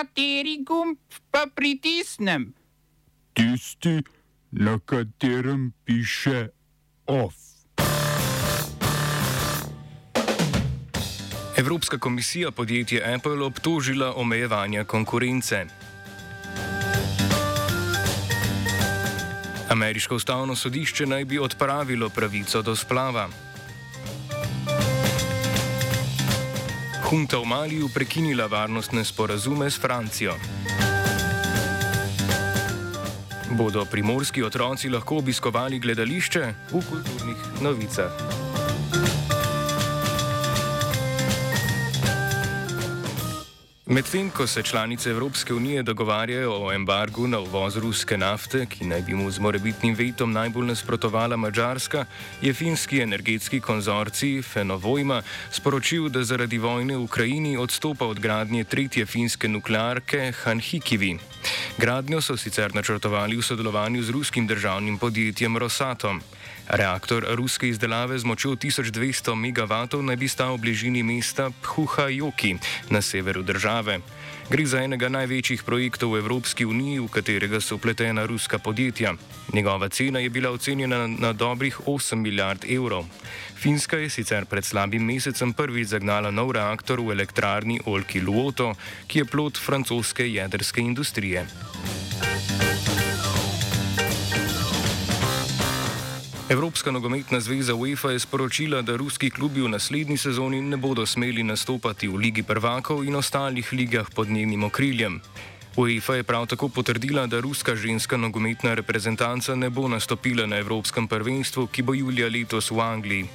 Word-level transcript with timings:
Kateri 0.00 0.62
gumb 0.64 0.96
pa 1.30 1.44
pritisnem? 1.54 2.54
Tisti, 3.36 4.00
na 4.50 4.78
katerem 4.84 5.72
piše 5.84 6.48
OF. 7.06 7.34
Evropska 11.56 11.98
komisija 11.98 12.50
podjetje 12.50 13.14
Apple 13.14 13.44
obtožila 13.44 14.14
omejevanja 14.16 14.84
konkurence. 14.84 15.66
Ameriško 19.68 20.16
ustavno 20.16 20.56
sodišče 20.56 21.06
naj 21.06 21.24
bi 21.24 21.38
odpravilo 21.38 22.08
pravico 22.08 22.62
do 22.62 22.76
splava. 22.76 23.28
Hunta 27.10 27.42
v 27.42 27.44
Maliju 27.44 27.88
prekinila 27.90 28.46
varnostne 28.46 29.02
sporazume 29.02 29.66
s 29.66 29.82
Francijo. 29.82 30.30
Bodo 33.50 33.82
primorski 33.82 34.46
otroci 34.46 34.86
lahko 34.86 35.18
obiskovali 35.18 35.82
gledališče 35.82 36.44
v 36.70 36.82
kulturnih 36.86 37.40
novicah? 37.66 38.14
Medtem 43.90 44.30
ko 44.30 44.46
se 44.46 44.62
članice 44.62 45.10
Evropske 45.10 45.54
unije 45.54 45.82
dogovarjajo 45.82 46.52
o 46.66 46.72
embargu 46.72 47.26
na 47.26 47.40
uvoz 47.40 47.76
ruske 47.76 48.18
nafte, 48.18 48.66
ki 48.66 48.84
naj 48.84 49.02
bi 49.02 49.14
mu 49.14 49.30
z 49.30 49.38
morebitnim 49.42 49.94
vetom 49.94 50.32
najbolj 50.32 50.66
nasprotovala 50.66 51.36
Mačarska, 51.36 52.04
je 52.42 52.54
finski 52.54 53.00
energetski 53.02 53.60
konzorcij 53.60 54.42
Fenovojma 54.42 55.22
sporočil, 55.50 56.08
da 56.08 56.22
zaradi 56.24 56.58
vojne 56.58 56.96
v 56.96 57.02
Ukrajini 57.02 57.56
odstopa 57.56 58.06
od 58.06 58.20
gradnje 58.20 58.64
tretje 58.64 59.06
finske 59.06 59.48
nuklearke 59.48 60.32
Hanhikivi. 60.44 61.18
Gradnjo 61.78 62.20
so 62.20 62.36
sicer 62.36 62.74
načrtovali 62.74 63.36
v 63.36 63.42
sodelovanju 63.42 64.02
z 64.02 64.10
ruskim 64.10 64.46
državnim 64.46 64.98
podjetjem 64.98 65.56
Rosatom. 65.56 66.22
Reaktor 66.70 67.26
ruske 67.34 67.68
izdelave 67.68 68.18
z 68.18 68.24
močjo 68.24 68.54
1200 68.54 69.34
MW 69.34 70.02
naj 70.06 70.16
bi 70.16 70.28
stal 70.30 70.54
v 70.54 70.62
bližini 70.62 71.02
mesta 71.02 71.50
Phuhajoki 71.50 72.54
na 72.90 73.02
severu 73.02 73.42
države. 73.42 73.98
Gre 74.50 74.66
za 74.66 74.82
enega 74.82 75.08
največjih 75.10 75.62
projektov 75.66 76.14
v 76.14 76.22
Evropski 76.22 76.64
uniji, 76.66 77.02
v 77.02 77.10
katerega 77.10 77.58
so 77.60 77.74
upletena 77.74 78.22
ruska 78.26 78.58
podjetja. 78.58 79.14
Njegova 79.52 79.88
cena 79.88 80.18
je 80.22 80.30
bila 80.30 80.50
ocenjena 80.50 81.06
na 81.06 81.32
dobrih 81.32 81.80
8 81.86 82.14
milijard 82.14 82.64
evrov. 82.70 83.06
Finska 83.58 83.98
je 83.98 84.10
sicer 84.10 84.46
pred 84.46 84.64
slabim 84.64 85.02
mesecem 85.02 85.52
prvič 85.52 85.88
zagnala 85.88 86.30
nov 86.30 86.52
reaktor 86.54 87.00
v 87.00 87.10
elektrarni 87.18 87.80
Olki 87.86 88.20
Luoto, 88.20 88.74
ki 89.06 89.18
je 89.18 89.24
plot 89.24 89.58
francoske 89.58 90.26
jedrske 90.26 90.80
industrije. 90.80 91.46
Evropska 96.50 96.90
nogometna 96.90 97.40
zveza 97.40 97.74
UEFA 97.74 98.10
je 98.10 98.18
sporočila, 98.18 98.82
da 98.82 98.96
ruski 98.96 99.30
klubi 99.30 99.62
v 99.62 99.68
naslednji 99.68 100.16
sezoni 100.18 100.62
ne 100.62 100.76
bodo 100.76 101.06
smeli 101.06 101.42
nastopati 101.46 102.08
v 102.08 102.16
Ligi 102.16 102.42
prvakov 102.42 103.04
in 103.06 103.14
ostalih 103.14 103.72
ligah 103.72 104.10
pod 104.14 104.28
njenim 104.28 104.64
okriljem. 104.64 105.20
UEFA 105.80 106.14
je 106.14 106.22
prav 106.22 106.46
tako 106.46 106.68
potrdila, 106.68 107.26
da 107.26 107.40
ruska 107.40 107.76
ženska 107.76 108.16
nogometna 108.16 108.74
reprezentanca 108.74 109.54
ne 109.54 109.70
bo 109.70 109.88
nastopila 109.88 110.46
na 110.46 110.56
Evropskem 110.56 111.08
prvenstvu, 111.08 111.66
ki 111.66 111.82
bo 111.82 111.94
julija 111.94 112.28
letos 112.28 112.70
v 112.70 112.80
Angliji. 112.80 113.28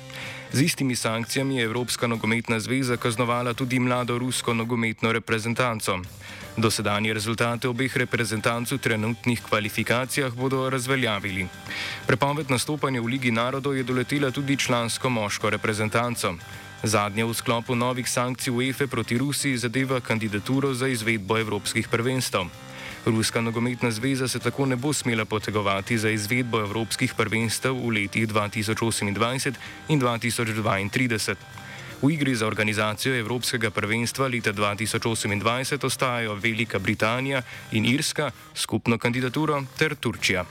Z 0.53 0.61
istimi 0.61 0.95
sankcijami 0.95 1.57
je 1.57 1.63
Evropska 1.63 2.07
nogometna 2.07 2.59
zveza 2.59 2.97
kaznovala 2.97 3.53
tudi 3.53 3.79
mlado 3.79 4.17
rusko 4.17 4.53
nogometno 4.53 5.11
reprezentanco. 5.11 5.99
Dosedanje 6.57 7.13
rezultate 7.13 7.67
obeh 7.67 7.97
reprezentanc 7.97 8.71
v 8.71 8.77
trenutnih 8.77 9.41
kvalifikacijah 9.41 10.33
bodo 10.33 10.69
razveljavili. 10.69 11.47
Prepoved 12.07 12.49
nastopanja 12.49 13.01
v 13.01 13.05
Ligi 13.05 13.31
narodov 13.31 13.77
je 13.77 13.83
doletela 13.83 14.31
tudi 14.31 14.57
člansko 14.57 15.09
moško 15.09 15.50
reprezentanco. 15.50 16.35
Zadnja 16.84 17.25
v 17.25 17.34
sklopu 17.34 17.75
novih 17.75 18.09
sankcij 18.09 18.53
UEFA 18.53 18.88
proti 18.88 19.18
Rusiji 19.18 19.58
zadeva 19.58 20.00
kandidaturo 20.00 20.74
za 20.74 20.88
izvedbo 20.88 21.38
evropskih 21.38 21.88
prvenstv. 21.88 22.38
Ruska 23.06 23.41
nogometna 23.41 23.91
zveza 23.91 24.28
se 24.28 24.40
tako 24.40 24.66
ne 24.66 24.75
bo 24.75 24.94
smela 24.94 25.25
potegovati 25.25 25.97
za 25.97 26.09
izvedbo 26.09 26.59
evropskih 26.59 27.13
prvenstev 27.13 27.74
v 27.74 27.90
letih 27.90 28.28
2028 28.28 29.53
in 29.88 30.02
2032. 30.02 31.36
V 32.02 32.12
igri 32.12 32.36
za 32.36 32.47
organizacijo 32.47 33.16
Evropskega 33.16 33.72
prvenstva 33.72 34.28
leta 34.28 34.53
2028 34.53 35.86
ostajajo 35.86 36.36
Velika 36.36 36.80
Britanija 36.80 37.42
in 37.72 37.86
Irska, 37.86 38.31
skupno 38.53 38.97
kandidaturo 38.97 39.63
ter 39.78 39.96
Turčija. 39.96 40.46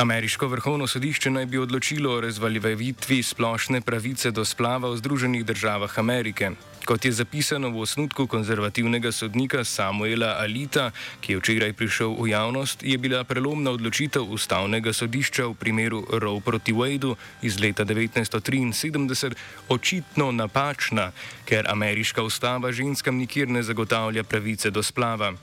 Ameriško 0.00 0.46
vrhovno 0.46 0.86
sodišče 0.86 1.30
naj 1.30 1.46
bi 1.46 1.58
odločilo 1.58 2.14
o 2.14 2.20
razveljavitvi 2.20 3.22
splošne 3.22 3.80
pravice 3.80 4.30
do 4.30 4.44
splava 4.44 4.88
v 4.88 4.96
Združenih 4.96 5.44
državah 5.44 5.98
Amerike. 5.98 6.50
Kot 6.84 7.04
je 7.04 7.12
zapisano 7.12 7.68
v 7.68 7.82
osnutku 7.84 8.26
konzervativnega 8.26 9.12
sodnika 9.12 9.64
Samuela 9.64 10.38
Alita, 10.40 10.90
ki 11.20 11.32
je 11.32 11.38
včeraj 11.38 11.72
prišel 11.76 12.16
v 12.16 12.30
javnost, 12.32 12.82
je 12.82 12.96
bila 12.98 13.24
prelomna 13.24 13.74
odločitev 13.76 14.24
ustavnega 14.24 14.92
sodišča 14.92 15.44
v 15.52 15.54
primeru 15.54 16.00
Roe 16.08 16.40
proti 16.40 16.72
Wadeu 16.72 17.18
iz 17.42 17.60
leta 17.60 17.84
1973 17.84 19.36
očitno 19.68 20.32
napačna, 20.32 21.12
ker 21.44 21.68
ameriška 21.68 22.22
ustava 22.22 22.72
ženskam 22.72 23.20
nikjer 23.20 23.48
ne 23.48 23.62
zagotavlja 23.62 24.24
pravice 24.24 24.70
do 24.70 24.82
splava. 24.82 25.34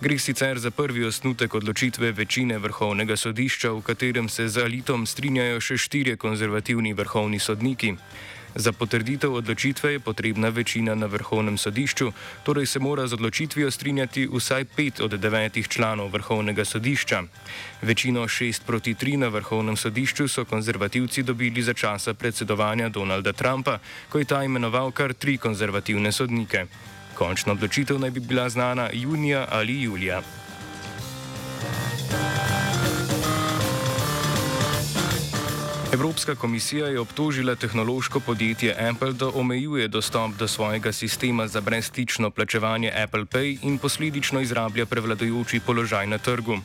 Gre 0.00 0.18
sicer 0.18 0.58
za 0.58 0.70
prvi 0.70 1.04
osnutek 1.04 1.54
odločitve 1.54 2.12
večine 2.12 2.58
vrhovnega 2.58 3.16
sodišča, 3.16 3.70
v 3.70 3.82
katerem 3.82 4.28
se 4.28 4.48
z 4.48 4.64
Alitom 4.66 5.06
strinjajo 5.06 5.60
še 5.60 5.76
štirje 5.78 6.16
konzervativni 6.16 6.92
vrhovni 6.92 7.38
sodniki. 7.38 7.94
Za 8.54 8.72
potrditev 8.72 9.34
odločitve 9.34 9.92
je 9.92 10.00
potrebna 10.00 10.48
večina 10.48 10.94
na 10.94 11.06
vrhovnem 11.06 11.58
sodišču, 11.58 12.12
torej 12.42 12.66
se 12.66 12.78
mora 12.78 13.06
z 13.06 13.14
odločitvijo 13.14 13.70
strinjati 13.70 14.28
vsaj 14.30 14.64
pet 14.64 15.00
od 15.00 15.14
devetih 15.14 15.68
članov 15.68 16.10
vrhovnega 16.14 16.64
sodišča. 16.64 17.22
Večino 17.82 18.28
šest 18.28 18.66
proti 18.66 18.94
tri 18.94 19.16
na 19.16 19.28
vrhovnem 19.28 19.76
sodišču 19.76 20.28
so 20.28 20.44
konzervativci 20.44 21.22
dobili 21.22 21.62
za 21.62 21.74
časa 21.74 22.14
predsedovanja 22.14 22.88
Donalda 22.88 23.32
Trumpa, 23.32 23.78
ko 24.08 24.18
je 24.18 24.24
ta 24.24 24.44
imenoval 24.44 24.90
kar 24.90 25.14
tri 25.14 25.38
konzervativne 25.38 26.12
sodnike. 26.12 26.66
Končna 27.14 27.52
odločitev 27.52 27.98
naj 27.98 28.10
bi 28.10 28.20
bila 28.20 28.48
znana 28.48 28.90
junija 28.92 29.46
ali 29.50 29.82
julija. 29.82 30.22
Evropska 35.94 36.34
komisija 36.34 36.86
je 36.86 37.00
obtožila 37.00 37.54
tehnološko 37.54 38.20
podjetje 38.20 38.88
Apple, 38.90 39.12
da 39.12 39.28
omejuje 39.28 39.88
dostop 39.88 40.32
do 40.38 40.48
svojega 40.48 40.92
sistema 40.92 41.46
za 41.46 41.60
brezstično 41.60 42.30
plačevanje 42.30 42.92
Apple 43.04 43.24
Pay 43.24 43.58
in 43.62 43.78
posledično 43.78 44.40
izrablja 44.40 44.86
prevladujoči 44.86 45.60
položaj 45.60 46.06
na 46.06 46.18
trgu. 46.18 46.58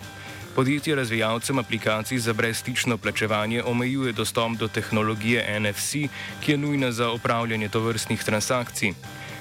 Podjetje 0.56 0.96
razvijalcem 0.96 1.60
aplikacij 1.60 2.18
za 2.18 2.34
brezstično 2.34 2.98
plačevanje 2.98 3.64
omejuje 3.64 4.12
dostop 4.14 4.52
do 4.52 4.68
tehnologije 4.68 5.60
NFC, 5.60 5.92
ki 6.42 6.52
je 6.52 6.58
nujna 6.58 6.92
za 6.92 7.10
opravljanje 7.10 7.70
tovrstnih 7.70 8.24
transakcij. 8.24 8.94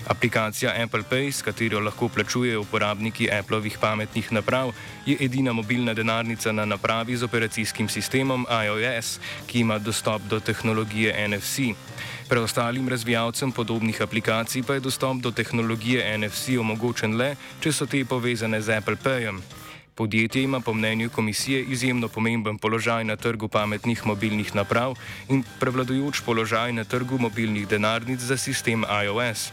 Aplikacija 0.08 0.72
Apple 0.84 1.02
Pay, 1.10 1.32
s 1.32 1.42
katero 1.42 1.80
lahko 1.80 2.08
plačujejo 2.08 2.60
uporabniki 2.60 3.30
Appleovih 3.30 3.78
pametnih 3.80 4.32
naprav, 4.32 4.72
je 5.06 5.16
edina 5.20 5.52
mobilna 5.52 5.94
denarnica 5.94 6.52
na 6.52 6.64
napravi 6.64 7.16
z 7.16 7.24
operacijskim 7.24 7.88
sistemom 7.88 8.46
iOS, 8.64 9.18
ki 9.46 9.60
ima 9.60 9.78
dostop 9.78 10.22
do 10.22 10.40
tehnologije 10.40 11.28
NFC. 11.28 11.58
Preostalim 12.28 12.88
razvijalcem 12.88 13.52
podobnih 13.52 14.02
aplikacij 14.02 14.62
pa 14.62 14.74
je 14.74 14.80
dostop 14.80 15.16
do 15.16 15.30
tehnologije 15.30 16.18
NFC 16.18 16.56
omogočen 16.60 17.16
le, 17.16 17.36
če 17.60 17.72
so 17.72 17.86
te 17.86 18.04
povezane 18.04 18.60
z 18.60 18.76
Apple 18.76 18.96
Payem. 19.04 19.40
Podjetje 19.98 20.42
ima 20.42 20.60
po 20.60 20.74
mnenju 20.74 21.10
komisije 21.10 21.62
izjemno 21.62 22.08
pomemben 22.08 22.58
položaj 22.58 23.04
na 23.04 23.16
trgu 23.16 23.48
pametnih 23.48 24.06
mobilnih 24.06 24.54
naprav 24.54 24.94
in 25.28 25.42
prevladujoč 25.60 26.20
položaj 26.26 26.72
na 26.72 26.84
trgu 26.84 27.18
mobilnih 27.18 27.68
denarnic 27.68 28.20
za 28.20 28.36
sistem 28.36 28.84
iOS. 29.04 29.50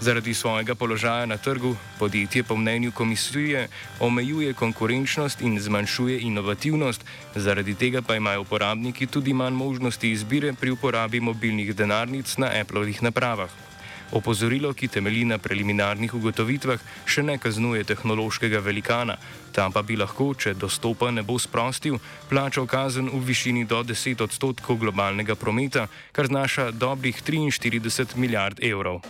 Zaradi 0.00 0.34
svojega 0.34 0.74
položaja 0.74 1.26
na 1.26 1.36
trgu 1.36 1.76
podjetje 1.98 2.42
po 2.42 2.56
mnenju 2.56 2.92
komisije 2.92 3.68
omejuje 4.00 4.54
konkurenčnost 4.54 5.40
in 5.40 5.60
zmanjšuje 5.60 6.18
inovativnost, 6.20 7.04
zaradi 7.34 7.74
tega 7.74 8.02
pa 8.02 8.16
imajo 8.16 8.40
uporabniki 8.40 9.06
tudi 9.06 9.32
manj 9.32 9.54
možnosti 9.54 10.10
izbire 10.10 10.52
pri 10.52 10.70
uporabi 10.70 11.20
mobilnih 11.20 11.74
denarnic 11.74 12.36
na 12.36 12.50
Appleovih 12.60 13.02
napravah. 13.02 13.65
Opozorilo, 14.12 14.72
ki 14.74 14.88
temelji 14.88 15.24
na 15.24 15.38
preliminarnih 15.38 16.14
ugotovitvah, 16.14 16.82
še 17.06 17.22
ne 17.26 17.38
kaznuje 17.42 17.84
tehnološkega 17.84 18.60
velikana, 18.62 19.16
tam 19.52 19.72
pa 19.74 19.82
bi 19.82 19.96
lahko, 19.98 20.30
če 20.34 20.54
dostopa 20.54 21.10
ne 21.10 21.24
bo 21.26 21.38
sprostil, 21.42 21.98
plačal 22.30 22.68
kazen 22.70 23.10
v 23.10 23.22
višini 23.26 23.64
do 23.66 23.82
10 23.82 24.22
odstotkov 24.22 24.78
globalnega 24.78 25.34
prometa, 25.34 25.88
kar 26.12 26.30
znaša 26.30 26.70
dobrih 26.70 27.18
43 27.22 28.14
milijard 28.14 28.62
evrov. 28.62 29.02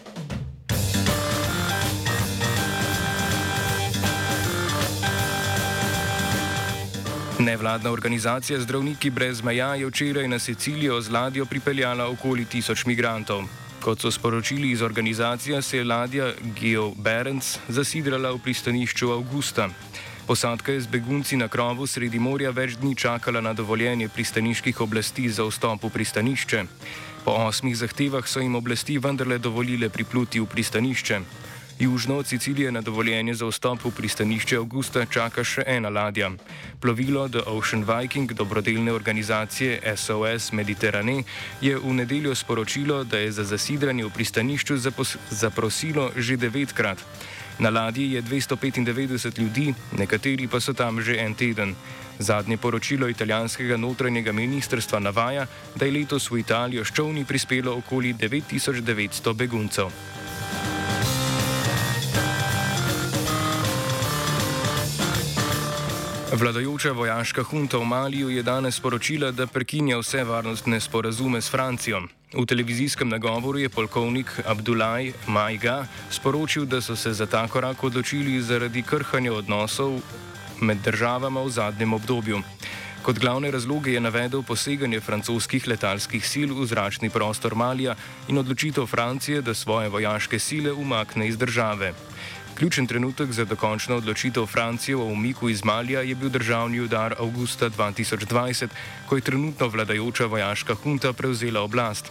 Nevladna 7.39 7.91
organizacija 7.91 8.61
Zdravniki 8.61 9.11
brez 9.11 9.43
meja 9.45 9.75
je 9.75 9.87
včeraj 9.87 10.29
na 10.29 10.39
Sicilijo 10.39 11.01
z 11.01 11.13
ladjo 11.13 11.45
pripeljala 11.45 12.09
okoli 12.09 12.45
tisoč 12.45 12.87
migrantov. 12.89 13.45
Kot 13.81 14.01
so 14.01 14.11
sporočili 14.11 14.71
iz 14.71 14.83
organizacije, 14.83 15.63
se 15.63 15.77
je 15.79 15.85
ladja 15.85 16.33
Geo 16.61 16.91
Berends 16.95 17.59
zasidrala 17.69 18.33
v 18.33 18.39
pristanišču 18.39 19.11
Augusta. 19.11 19.69
Posadka 20.27 20.73
je 20.73 20.81
z 20.81 20.87
begunci 20.91 21.37
na 21.37 21.49
krovu 21.49 21.87
sredi 21.87 22.19
morja 22.19 22.51
več 22.51 22.75
dni 22.81 22.97
čakala 22.99 23.41
na 23.41 23.53
dovoljenje 23.53 24.09
pristaniških 24.09 24.81
oblasti 24.81 25.29
za 25.31 25.45
vstop 25.47 25.85
v 25.85 25.91
pristanišče. 25.95 26.65
Po 27.25 27.31
osmih 27.47 27.77
zahtevah 27.79 28.27
so 28.27 28.43
jim 28.43 28.55
oblasti 28.59 28.99
vendarle 28.99 29.39
dovolile 29.39 29.89
pripluti 29.89 30.41
v 30.41 30.47
pristanišče. 30.47 31.21
Južno 31.79 32.17
od 32.17 32.27
Sicilije 32.27 32.73
na 32.73 32.81
dovoljenje 32.81 33.35
za 33.35 33.47
vstop 33.47 33.85
v 33.85 33.91
pristanišče 33.91 34.57
Augusta 34.57 35.05
čaka 35.05 35.45
še 35.45 35.61
ena 35.67 35.89
ladja. 35.93 36.31
Plovilo 36.81 37.29
The 37.29 37.43
Ocean 37.47 37.85
Viking 37.85 38.33
dobrodelne 38.33 38.93
organizacije 38.93 39.83
SOS 39.97 40.53
Mediterrane 40.53 41.23
je 41.61 41.77
v 41.77 41.93
nedeljo 41.93 42.35
sporočilo, 42.35 43.05
da 43.05 43.19
je 43.19 43.33
za 43.33 43.45
zasidranje 43.45 44.05
v 44.05 44.11
pristanišču 44.11 44.79
zaprosilo 45.31 46.11
že 46.17 46.37
devetkrat. 46.37 46.99
Na 47.59 47.71
ladji 47.71 48.13
je 48.13 48.23
295 48.23 49.39
ljudi, 49.39 49.75
nekateri 49.99 50.49
pa 50.49 50.61
so 50.61 50.73
tam 50.73 51.01
že 51.01 51.21
en 51.21 51.35
teden. 51.35 51.75
Zadnje 52.19 52.57
poročilo 52.57 53.09
italijanskega 53.09 53.77
notranjega 53.77 54.33
ministrstva 54.33 54.99
navaja, 54.99 55.47
da 55.75 55.85
je 55.85 55.93
letos 55.93 56.31
v 56.31 56.41
Italijo 56.41 56.85
s 56.85 56.93
čovni 56.93 57.25
prispelo 57.25 57.77
okoli 57.77 58.15
9900 58.15 59.35
beguncev. 59.35 59.93
Vladajoča 66.37 66.93
vojaška 66.93 67.43
hunta 67.49 67.79
v 67.81 67.85
Maliju 67.89 68.29
je 68.29 68.43
danes 68.43 68.77
sporočila, 68.77 69.31
da 69.33 69.47
prekinja 69.47 69.97
vse 69.97 70.21
varnostne 70.25 70.81
sporazume 70.81 71.41
s 71.41 71.49
Francijo. 71.49 72.03
V 72.37 72.45
televizijskem 72.45 73.09
nagovoru 73.09 73.59
je 73.59 73.73
polkovnik 73.73 74.29
Abdulaj 74.45 75.13
Majga 75.27 75.87
sporočil, 76.11 76.67
da 76.69 76.81
so 76.81 76.97
se 76.97 77.13
za 77.13 77.27
ta 77.27 77.49
korak 77.49 77.85
odločili 77.85 78.43
zaradi 78.43 78.83
krhanja 78.83 79.33
odnosov 79.33 79.97
med 80.61 80.85
državama 80.85 81.41
v 81.41 81.51
zadnjem 81.51 81.95
obdobju. 81.97 82.43
Kot 83.03 83.19
glavne 83.19 83.51
razloge 83.51 83.97
je 83.97 84.01
navedel 84.01 84.43
poseganje 84.43 85.01
francoskih 85.01 85.69
letalskih 85.69 86.21
sil 86.21 86.53
v 86.53 86.67
zračni 86.67 87.09
prostor 87.11 87.55
Malija 87.55 87.97
in 88.29 88.39
odločitev 88.39 88.87
Francije, 88.87 89.41
da 89.41 89.55
svoje 89.55 89.89
vojaške 89.89 90.39
sile 90.39 90.73
umakne 90.73 91.29
iz 91.29 91.39
države. 91.39 91.95
Ključen 92.57 92.87
trenutek 92.87 93.33
za 93.33 93.45
dokončno 93.45 93.97
odločitev 93.97 94.47
Francije 94.47 94.97
o 94.97 95.05
umiku 95.05 95.49
iz 95.49 95.65
Malija 95.65 96.01
je 96.01 96.15
bil 96.15 96.29
državni 96.29 96.81
udar 96.81 97.15
avgusta 97.19 97.69
2020, 97.71 98.69
ko 99.09 99.17
je 99.17 99.23
trenutno 99.23 99.69
vladajoča 99.69 100.27
vojaška 100.27 100.75
hunta 100.75 101.13
prevzela 101.13 101.61
oblast. 101.61 102.09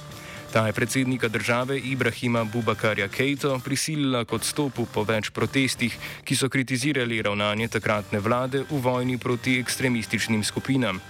Ta 0.56 0.68
je 0.68 0.74
predsednika 0.74 1.28
države 1.28 1.80
Ibrahima 1.80 2.44
Bubakarja 2.44 3.08
Kejto 3.08 3.60
prisilila 3.60 4.24
k 4.26 4.34
odstopu 4.34 4.86
po 4.88 5.04
več 5.04 5.28
protestih, 5.30 5.98
ki 6.24 6.36
so 6.36 6.48
kritizirali 6.50 7.18
ravnanje 7.22 7.68
takratne 7.74 8.22
vlade 8.24 8.62
v 8.70 8.80
vojni 8.80 9.18
proti 9.18 9.58
ekstremističnim 9.60 10.44
skupinam. 10.48 11.02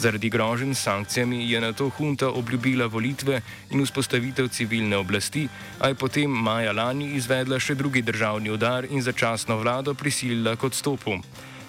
Zaradi 0.00 0.30
groženj 0.32 0.72
s 0.74 0.86
sankcijami 0.88 1.42
je 1.50 1.60
na 1.60 1.72
to 1.72 1.90
hunta 1.92 2.30
obljubila 2.30 2.86
volitve 2.86 3.42
in 3.70 3.84
vzpostavitev 3.84 4.48
civilne 4.48 4.96
oblasti, 4.96 5.44
a 5.78 5.92
je 5.92 5.94
potem 5.94 6.30
maja 6.30 6.72
lani 6.72 7.10
izvedla 7.20 7.60
še 7.60 7.76
drugi 7.76 8.00
državni 8.02 8.50
udar 8.50 8.88
in 8.88 9.04
začasno 9.04 9.60
vlado 9.60 9.94
prisilila 9.94 10.56
k 10.56 10.72
odstopu. 10.72 11.20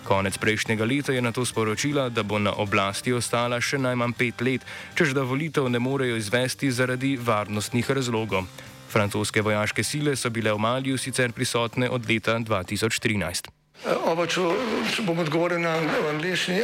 Konec 0.08 0.38
prejšnjega 0.40 0.86
leta 0.88 1.12
je 1.12 1.22
na 1.22 1.36
to 1.36 1.44
sporočila, 1.44 2.08
da 2.10 2.24
bo 2.24 2.40
na 2.40 2.54
oblasti 2.56 3.12
ostala 3.12 3.60
še 3.60 3.76
najmanj 3.76 4.14
pet 4.16 4.40
let, 4.40 4.64
čež 4.96 5.12
da 5.12 5.28
volitev 5.28 5.68
ne 5.68 5.84
morejo 5.84 6.16
izvesti 6.16 6.72
zaradi 6.72 7.18
varnostnih 7.20 7.84
razlogov. 7.92 8.48
Francoske 8.88 9.44
vojaške 9.44 9.84
sile 9.84 10.16
so 10.16 10.32
bile 10.32 10.56
v 10.56 10.64
Maliju 10.64 10.98
sicer 10.98 11.36
prisotne 11.36 11.92
od 11.92 12.08
leta 12.08 12.40
2013. 12.40 13.52
Oba, 14.08 14.24
če, 14.32 14.48
če 14.96 15.04
bom 15.04 15.20
odgovoril 15.20 15.60
na 15.60 15.76
angliški. 16.16 16.64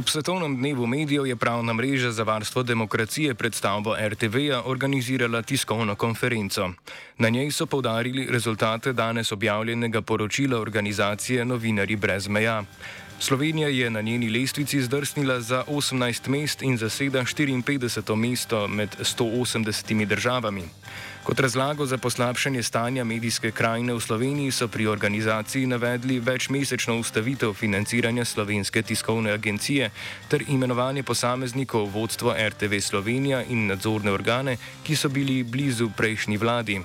Ob 0.00 0.08
svetovnem 0.08 0.56
dnevu 0.56 0.86
medijev 0.86 1.26
je 1.26 1.36
pravna 1.36 1.72
mreža 1.72 2.10
za 2.10 2.22
varstvo 2.22 2.62
demokracije 2.62 3.34
predstavbo 3.34 3.96
RTV-ja 4.08 4.62
organizirala 4.64 5.42
tiskovno 5.42 5.94
konferenco. 5.94 6.70
Na 7.18 7.28
njej 7.28 7.50
so 7.50 7.66
povdarili 7.66 8.26
rezultate 8.30 8.92
danes 8.92 9.32
objavljenega 9.32 10.02
poročila 10.02 10.60
organizacije 10.60 11.44
Novinari 11.44 11.96
brez 11.96 12.28
meja. 12.28 12.62
Slovenija 13.22 13.68
je 13.68 13.90
na 13.90 14.00
njeni 14.00 14.30
lestvici 14.30 14.80
zdrsnila 14.82 15.40
za 15.40 15.64
18 15.68 16.28
mest 16.28 16.62
in 16.62 16.76
zaseda 16.76 17.20
54. 17.20 18.16
mesto 18.16 18.68
med 18.68 18.96
180 19.00 20.04
državami. 20.04 20.62
Kot 21.24 21.40
razlago 21.40 21.86
za 21.86 21.98
poslabšanje 21.98 22.62
stanja 22.62 23.04
medijske 23.04 23.50
krajine 23.50 23.92
v 23.94 24.00
Sloveniji 24.00 24.50
so 24.50 24.68
pri 24.68 24.86
organizaciji 24.86 25.66
navedli 25.66 26.18
večmesečno 26.18 26.96
ustavitev 26.98 27.52
financiranja 27.52 28.24
slovenske 28.24 28.82
tiskovne 28.82 29.32
agencije 29.32 29.90
ter 30.28 30.44
imenovanje 30.48 31.02
posameznikov 31.02 31.84
v 31.84 31.92
vodstvo 31.92 32.34
RTV 32.48 32.80
Slovenija 32.80 33.44
in 33.44 33.66
nadzorne 33.66 34.12
organe, 34.12 34.56
ki 34.82 34.96
so 34.96 35.08
bili 35.08 35.42
blizu 35.42 35.90
prejšnji 35.96 36.36
vladi. 36.36 36.80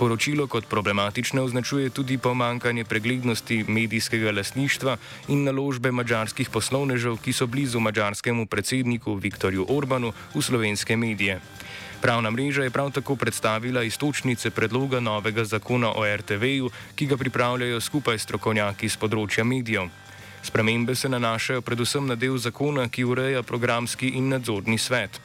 Poročilo 0.00 0.46
kot 0.46 0.64
problematično 0.64 1.42
označuje 1.44 1.90
tudi 1.90 2.16
pomankanje 2.18 2.84
preglednosti 2.84 3.64
medijskega 3.68 4.30
lasništva 4.32 4.96
in 5.28 5.44
naložbe 5.44 5.92
mađarskih 5.92 6.48
poslovnežev, 6.50 7.18
ki 7.20 7.32
so 7.32 7.46
blizu 7.46 7.80
mađarskemu 7.80 8.46
predsedniku 8.46 9.14
Viktorju 9.14 9.66
Orbanu 9.68 10.12
v 10.34 10.42
slovenske 10.42 10.96
medije. 10.96 11.40
Pravna 12.00 12.30
mreža 12.30 12.62
je 12.62 12.70
prav 12.70 12.90
tako 12.90 13.16
predstavila 13.16 13.82
istočnice 13.82 14.50
predloga 14.50 15.00
novega 15.00 15.44
zakona 15.44 15.92
o 15.92 16.16
RTV-ju, 16.16 16.70
ki 16.94 17.06
ga 17.06 17.16
pripravljajo 17.16 17.80
skupaj 17.80 18.18
strokovnjaki 18.18 18.88
z 18.88 18.96
področja 18.96 19.44
medijev. 19.44 19.92
Spremembe 20.42 20.94
se 20.94 21.08
nanašajo 21.08 21.60
predvsem 21.60 22.06
na 22.06 22.16
del 22.16 22.38
zakona, 22.38 22.88
ki 22.88 23.04
ureja 23.04 23.42
programski 23.42 24.16
in 24.16 24.32
nadzorni 24.32 24.78
svet. 24.78 25.20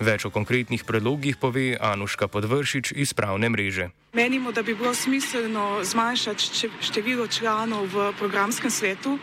Več 0.00 0.24
o 0.24 0.30
konkretnih 0.30 0.84
predlogih 0.84 1.36
pove 1.36 1.76
Anuška 1.80 2.28
Podvršič 2.28 2.92
iz 2.96 3.12
pravne 3.12 3.48
mreže. 3.48 3.90
Menimo, 4.12 4.52
da 4.52 4.62
bi 4.62 4.74
bilo 4.74 4.94
smiselno 4.94 5.84
zmanjšati 5.84 6.44
število 6.80 7.26
članov 7.26 7.86
v 7.92 8.12
programskem 8.18 8.70
svetu, 8.70 9.18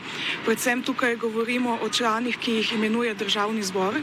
predvsem 0.46 0.84
tukaj 0.84 1.16
govorimo 1.16 1.80
o 1.82 1.90
članih, 1.90 2.38
ki 2.38 2.52
jih 2.52 2.74
imenuje 2.74 3.14
državni 3.14 3.64
zbor 3.64 3.98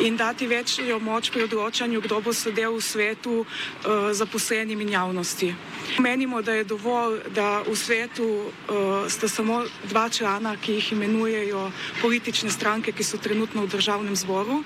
in 0.00 0.16
dati 0.16 0.46
večjo 0.46 0.98
moč 0.98 1.30
pri 1.30 1.42
odločanju, 1.42 2.00
kdo 2.00 2.20
bo 2.20 2.32
sedel 2.32 2.76
v 2.76 2.80
svetu 2.80 3.40
uh, 3.40 4.12
zaposlenim 4.12 4.80
in 4.80 4.88
javnosti. 4.88 5.54
Menimo, 5.98 6.42
da 6.42 6.52
je 6.52 6.64
dovolj, 6.64 7.18
da 7.34 7.62
v 7.66 7.74
svetu 7.76 8.24
uh, 8.24 9.10
sta 9.10 9.28
samo 9.28 9.64
dva 9.90 10.08
člana, 10.08 10.56
ki 10.56 10.78
jih 10.78 10.92
imenujejo 10.92 11.70
politične 12.02 12.50
stranke, 12.50 12.92
ki 12.92 13.04
so 13.04 13.18
trenutno 13.18 13.66
v 13.66 13.74
državnem 13.74 14.16
zboru, 14.16 14.62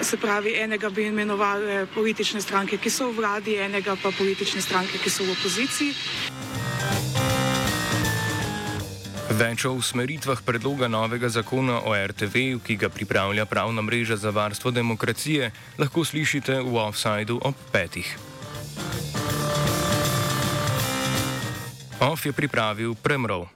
se 0.00 0.16
pravi, 0.16 0.55
enega 0.56 0.90
bi 0.90 1.06
imenovali 1.06 1.86
politične 1.94 2.40
stranke, 2.40 2.78
ki 2.78 2.90
so 2.90 3.10
v 3.10 3.20
vladi, 3.20 3.56
enega 3.60 3.96
pa 4.02 4.10
politične 4.10 4.60
stranke 4.60 4.98
ki 4.98 5.10
so 5.10 5.24
v 5.24 5.36
opoziciji. 5.36 5.92
Več 9.36 9.66
o 9.68 9.74
usmeritvah 9.76 10.40
predloga 10.46 10.88
novega 10.88 11.28
zakona 11.28 11.82
o 11.84 11.92
RTV, 11.92 12.62
ki 12.64 12.76
ga 12.80 12.88
pripravlja 12.88 13.44
pravna 13.44 13.82
mreža 13.82 14.16
za 14.16 14.30
varstvo 14.30 14.70
demokracije, 14.70 15.50
lahko 15.78 16.04
slišite 16.04 16.62
v 16.62 16.78
offsajdu 16.80 17.40
ob 17.42 17.58
petih. 17.72 18.08
OF 22.00 22.26
je 22.26 22.32
pripravil 22.32 22.94
Premrov. 22.94 23.48